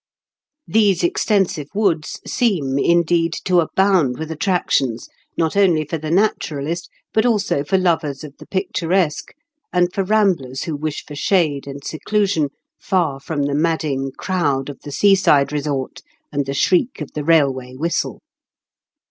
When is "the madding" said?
13.45-14.11